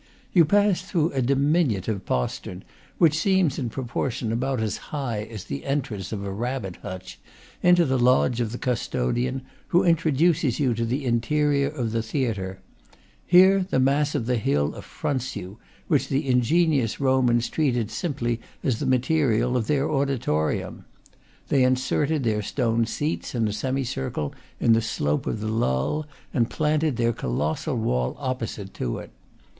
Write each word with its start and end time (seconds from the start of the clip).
You 0.33 0.45
pass 0.45 0.81
through 0.81 1.11
a 1.11 1.21
diminutive 1.21 2.07
postern 2.07 2.63
which 2.97 3.15
seems 3.19 3.59
in 3.59 3.69
proportion 3.69 4.31
about 4.31 4.59
as 4.59 4.77
high 4.89 5.19
as 5.29 5.43
the 5.43 5.63
en 5.63 5.83
trance 5.83 6.11
of 6.11 6.23
a 6.23 6.33
rabbit 6.33 6.77
hutch 6.77 7.19
into 7.61 7.85
the 7.85 7.99
lodge 7.99 8.41
of 8.41 8.51
the 8.51 8.57
custo 8.57 9.13
dian, 9.13 9.43
who 9.67 9.83
introduces 9.83 10.59
you 10.59 10.73
to 10.73 10.85
the 10.85 11.05
interior 11.05 11.67
of 11.67 11.91
the 11.91 12.01
theatre. 12.01 12.57
Here 13.27 13.63
the 13.69 13.79
mass 13.79 14.15
of 14.15 14.25
the 14.25 14.37
hill 14.37 14.73
affronts 14.73 15.35
you, 15.35 15.59
which 15.87 16.07
the 16.07 16.27
in 16.27 16.41
genious 16.41 16.99
Romans 16.99 17.47
treated 17.47 17.91
simply 17.91 18.41
as 18.63 18.79
the 18.79 18.87
material 18.87 19.55
of 19.55 19.67
their 19.67 19.87
auditorium. 19.87 20.85
They 21.49 21.61
inserted 21.61 22.23
their 22.23 22.41
stone 22.41 22.87
seats, 22.87 23.35
in 23.35 23.47
a 23.47 23.53
semicircle, 23.53 24.33
in 24.59 24.73
the 24.73 24.81
slope 24.81 25.27
of 25.27 25.41
the 25.41 25.47
lull, 25.51 26.07
and 26.33 26.49
planted 26.49 26.95
their 26.97 27.13
colossal 27.13 27.75
wall 27.77 28.15
opposite 28.17 28.73
to 28.73 28.97
it. 28.97 29.11